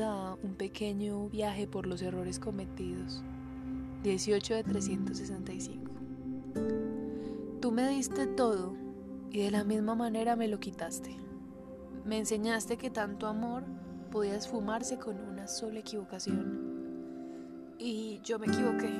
A 0.00 0.38
un 0.42 0.54
pequeño 0.54 1.28
viaje 1.28 1.66
por 1.66 1.86
los 1.86 2.00
errores 2.00 2.38
cometidos. 2.38 3.22
18 4.02 4.54
de 4.54 4.64
365. 4.64 5.92
Tú 7.60 7.72
me 7.72 7.86
diste 7.88 8.26
todo 8.26 8.74
y 9.30 9.42
de 9.42 9.50
la 9.50 9.64
misma 9.64 9.94
manera 9.94 10.34
me 10.34 10.48
lo 10.48 10.58
quitaste. 10.60 11.14
Me 12.06 12.16
enseñaste 12.16 12.78
que 12.78 12.88
tanto 12.88 13.26
amor 13.26 13.64
podía 14.10 14.34
esfumarse 14.34 14.98
con 14.98 15.20
una 15.20 15.46
sola 15.46 15.80
equivocación. 15.80 17.74
Y 17.78 18.20
yo 18.24 18.38
me 18.38 18.46
equivoqué. 18.46 18.90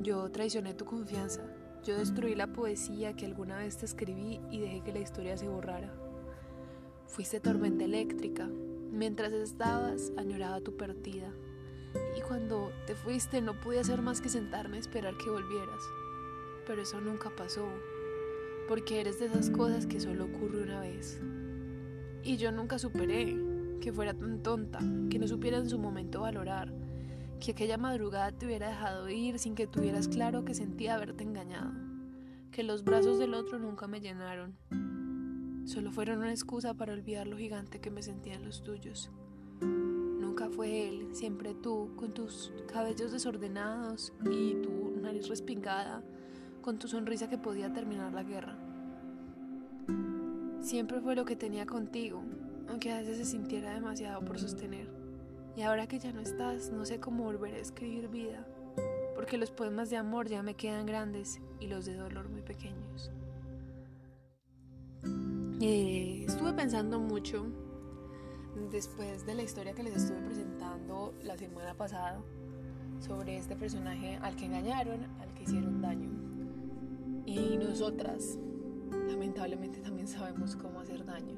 Yo 0.00 0.30
traicioné 0.30 0.74
tu 0.74 0.84
confianza. 0.84 1.42
Yo 1.82 1.98
destruí 1.98 2.36
la 2.36 2.46
poesía 2.46 3.16
que 3.16 3.26
alguna 3.26 3.58
vez 3.58 3.78
te 3.78 3.86
escribí 3.86 4.40
y 4.48 4.60
dejé 4.60 4.82
que 4.82 4.92
la 4.92 5.00
historia 5.00 5.36
se 5.36 5.48
borrara. 5.48 5.92
Fuiste 7.08 7.40
tormenta 7.40 7.84
eléctrica. 7.84 8.48
Mientras 8.92 9.32
estabas, 9.32 10.12
añoraba 10.16 10.60
tu 10.60 10.76
partida. 10.76 11.30
Y 12.16 12.20
cuando 12.22 12.72
te 12.86 12.94
fuiste 12.94 13.40
no 13.40 13.60
pude 13.60 13.80
hacer 13.80 14.02
más 14.02 14.20
que 14.20 14.28
sentarme 14.28 14.76
a 14.76 14.80
esperar 14.80 15.16
que 15.16 15.30
volvieras. 15.30 15.82
Pero 16.66 16.82
eso 16.82 17.00
nunca 17.00 17.30
pasó, 17.30 17.68
porque 18.68 19.00
eres 19.00 19.20
de 19.20 19.26
esas 19.26 19.50
cosas 19.50 19.86
que 19.86 20.00
solo 20.00 20.24
ocurre 20.24 20.62
una 20.62 20.80
vez. 20.80 21.20
Y 22.22 22.36
yo 22.36 22.52
nunca 22.52 22.78
superé 22.78 23.36
que 23.80 23.92
fuera 23.92 24.12
tan 24.12 24.42
tonta, 24.42 24.78
que 25.08 25.18
no 25.18 25.26
supiera 25.26 25.58
en 25.58 25.68
su 25.68 25.78
momento 25.78 26.20
valorar, 26.20 26.72
que 27.40 27.52
aquella 27.52 27.78
madrugada 27.78 28.32
te 28.32 28.46
hubiera 28.46 28.68
dejado 28.68 29.08
ir 29.08 29.38
sin 29.38 29.54
que 29.54 29.66
tuvieras 29.66 30.08
claro 30.08 30.44
que 30.44 30.54
sentía 30.54 30.94
haberte 30.94 31.24
engañado, 31.24 31.72
que 32.52 32.62
los 32.62 32.84
brazos 32.84 33.18
del 33.18 33.34
otro 33.34 33.58
nunca 33.58 33.86
me 33.86 34.00
llenaron, 34.00 34.56
Solo 35.70 35.92
fueron 35.92 36.18
una 36.18 36.32
excusa 36.32 36.74
para 36.74 36.92
olvidar 36.94 37.28
lo 37.28 37.36
gigante 37.36 37.80
que 37.80 37.92
me 37.92 38.02
sentía 38.02 38.34
en 38.34 38.44
los 38.44 38.64
tuyos. 38.64 39.08
Nunca 39.60 40.50
fue 40.50 40.88
él, 40.88 41.14
siempre 41.14 41.54
tú, 41.54 41.92
con 41.94 42.12
tus 42.12 42.52
cabellos 42.72 43.12
desordenados 43.12 44.12
y 44.28 44.54
tu 44.54 45.00
nariz 45.00 45.28
respingada, 45.28 46.02
con 46.60 46.80
tu 46.80 46.88
sonrisa 46.88 47.28
que 47.28 47.38
podía 47.38 47.72
terminar 47.72 48.12
la 48.12 48.24
guerra. 48.24 48.58
Siempre 50.60 51.00
fue 51.00 51.14
lo 51.14 51.24
que 51.24 51.36
tenía 51.36 51.66
contigo, 51.66 52.24
aunque 52.68 52.90
a 52.90 52.98
veces 52.98 53.18
se 53.18 53.24
sintiera 53.26 53.72
demasiado 53.72 54.24
por 54.24 54.40
sostener. 54.40 54.90
Y 55.56 55.62
ahora 55.62 55.86
que 55.86 56.00
ya 56.00 56.10
no 56.10 56.20
estás, 56.20 56.72
no 56.72 56.84
sé 56.84 56.98
cómo 56.98 57.22
volver 57.22 57.54
a 57.54 57.58
escribir 57.58 58.08
vida, 58.08 58.44
porque 59.14 59.38
los 59.38 59.52
poemas 59.52 59.88
de 59.88 59.98
amor 59.98 60.26
ya 60.26 60.42
me 60.42 60.54
quedan 60.54 60.84
grandes 60.84 61.40
y 61.60 61.68
los 61.68 61.86
de 61.86 61.94
dolor 61.94 62.28
muy 62.28 62.42
pequeños. 62.42 63.12
Eh, 65.62 66.24
estuve 66.26 66.54
pensando 66.54 66.98
mucho 66.98 67.44
después 68.70 69.26
de 69.26 69.34
la 69.34 69.42
historia 69.42 69.74
que 69.74 69.82
les 69.82 69.94
estuve 69.94 70.22
presentando 70.22 71.12
la 71.22 71.36
semana 71.36 71.74
pasada 71.74 72.22
sobre 72.98 73.36
este 73.36 73.56
personaje 73.56 74.18
al 74.22 74.36
que 74.36 74.46
engañaron, 74.46 75.04
al 75.20 75.34
que 75.34 75.42
hicieron 75.42 75.82
daño. 75.82 76.08
Y 77.26 77.58
nosotras, 77.58 78.38
lamentablemente, 79.06 79.80
también 79.80 80.08
sabemos 80.08 80.56
cómo 80.56 80.80
hacer 80.80 81.04
daño. 81.04 81.36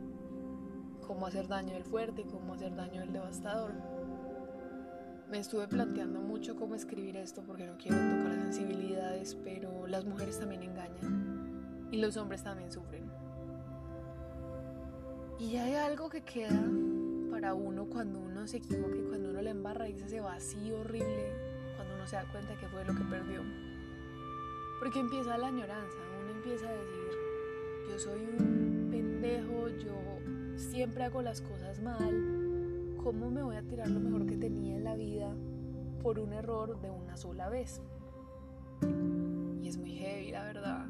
Cómo 1.04 1.26
hacer 1.26 1.48
daño 1.48 1.76
el 1.76 1.82
fuerte 1.82 2.22
cómo 2.22 2.54
hacer 2.54 2.76
daño 2.76 3.02
el 3.02 3.12
devastador. 3.12 3.72
Me 5.28 5.38
estuve 5.40 5.66
planteando 5.66 6.20
mucho 6.20 6.54
cómo 6.54 6.76
escribir 6.76 7.16
esto 7.16 7.42
porque 7.42 7.66
no 7.66 7.76
quiero 7.76 7.96
tocar 7.96 8.34
sensibilidades, 8.34 9.34
pero 9.34 9.88
las 9.88 10.04
mujeres 10.04 10.38
también 10.38 10.62
engañan 10.62 11.88
y 11.90 11.96
los 11.96 12.16
hombres 12.16 12.44
también 12.44 12.70
sufren. 12.70 13.21
Y 15.42 15.56
hay 15.56 15.74
algo 15.74 16.08
que 16.08 16.20
queda 16.20 16.62
para 17.32 17.52
uno 17.52 17.86
cuando 17.86 18.20
uno 18.20 18.46
se 18.46 18.58
equivoca 18.58 18.96
y 18.96 19.02
cuando 19.02 19.30
uno 19.30 19.42
le 19.42 19.50
embarra 19.50 19.88
y 19.88 19.92
dice 19.92 20.06
ese 20.06 20.20
vacío 20.20 20.78
horrible, 20.78 21.32
cuando 21.74 21.96
uno 21.96 22.06
se 22.06 22.14
da 22.14 22.30
cuenta 22.30 22.54
que 22.60 22.68
fue 22.68 22.84
lo 22.84 22.94
que 22.94 23.02
perdió. 23.02 23.42
Porque 24.78 25.00
empieza 25.00 25.36
la 25.36 25.48
añoranza, 25.48 25.98
uno 26.22 26.30
empieza 26.30 26.68
a 26.68 26.72
decir, 26.72 27.08
yo 27.90 27.98
soy 27.98 28.20
un 28.38 28.88
pendejo, 28.92 29.68
yo 29.68 29.98
siempre 30.56 31.02
hago 31.02 31.22
las 31.22 31.40
cosas 31.40 31.82
mal, 31.82 32.94
¿cómo 33.02 33.28
me 33.28 33.42
voy 33.42 33.56
a 33.56 33.62
tirar 33.62 33.88
lo 33.88 33.98
mejor 33.98 34.26
que 34.26 34.36
tenía 34.36 34.76
en 34.76 34.84
la 34.84 34.94
vida 34.94 35.34
por 36.04 36.20
un 36.20 36.34
error 36.34 36.80
de 36.80 36.90
una 36.90 37.16
sola 37.16 37.48
vez? 37.48 37.82
Y 39.60 39.66
es 39.66 39.76
muy 39.76 39.90
heavy, 39.90 40.30
la 40.30 40.44
verdad, 40.44 40.86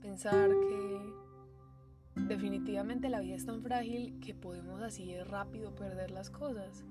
pensar 0.00 0.50
que 0.50 0.91
Definitivamente 2.32 3.10
la 3.10 3.20
vida 3.20 3.34
es 3.34 3.44
tan 3.44 3.60
frágil 3.60 4.18
que 4.24 4.34
podemos 4.34 4.80
así 4.80 5.14
rápido 5.20 5.74
perder 5.74 6.10
las 6.12 6.30
cosas. 6.30 6.82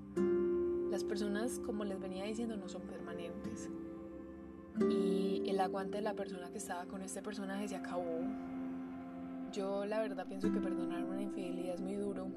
Las 0.88 1.02
personas, 1.02 1.58
como 1.58 1.84
les 1.84 1.98
venía 1.98 2.22
diciendo, 2.22 2.56
no 2.56 2.68
son 2.68 2.82
permanentes. 2.82 3.68
Y 4.88 5.42
el 5.48 5.58
aguante 5.58 5.96
de 5.96 6.02
la 6.02 6.14
persona 6.14 6.48
que 6.52 6.58
estaba 6.58 6.86
con 6.86 7.02
este 7.02 7.22
personaje 7.22 7.66
se 7.66 7.74
acabó. 7.74 8.20
Yo 9.50 9.84
la 9.84 9.98
verdad 9.98 10.28
pienso 10.28 10.52
que 10.52 10.60
perdonar 10.60 11.02
una 11.02 11.22
infidelidad 11.22 11.74
es 11.74 11.80
muy 11.80 11.96
duro. 11.96 12.28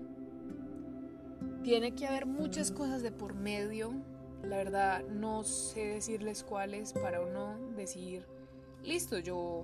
Tiene 1.62 1.94
que 1.94 2.08
haber 2.08 2.26
muchas 2.26 2.72
cosas 2.72 3.04
de 3.04 3.12
por 3.12 3.36
medio. 3.36 3.92
La 4.42 4.58
verdad 4.58 5.06
no 5.10 5.44
sé 5.44 5.86
decirles 5.86 6.44
cuáles 6.44 6.92
para 6.94 7.22
uno 7.22 7.56
decir, 7.76 8.26
listo, 8.84 9.20
yo 9.20 9.64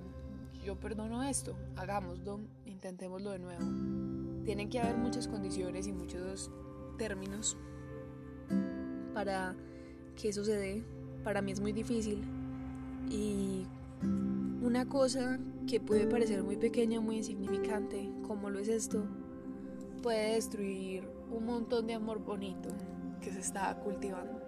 yo 0.64 0.76
perdono 0.76 1.22
esto, 1.22 1.56
hagámoslo, 1.76 2.40
intentémoslo 2.66 3.30
de 3.32 3.38
nuevo. 3.38 4.44
Tienen 4.44 4.68
que 4.68 4.80
haber 4.80 4.96
muchas 4.96 5.28
condiciones 5.28 5.86
y 5.86 5.92
muchos 5.92 6.50
términos 6.98 7.56
para 9.14 9.54
que 10.16 10.28
eso 10.28 10.44
se 10.44 10.56
dé. 10.56 10.84
Para 11.24 11.42
mí 11.42 11.52
es 11.52 11.60
muy 11.60 11.72
difícil. 11.72 12.24
Y 13.10 13.66
una 14.62 14.88
cosa 14.88 15.38
que 15.66 15.80
puede 15.80 16.06
parecer 16.06 16.42
muy 16.42 16.56
pequeña, 16.56 17.00
muy 17.00 17.16
insignificante, 17.18 18.10
como 18.26 18.50
lo 18.50 18.58
es 18.58 18.68
esto, 18.68 19.04
puede 20.02 20.34
destruir 20.34 21.08
un 21.30 21.46
montón 21.46 21.86
de 21.86 21.94
amor 21.94 22.18
bonito 22.18 22.68
que 23.20 23.32
se 23.32 23.40
está 23.40 23.74
cultivando. 23.76 24.40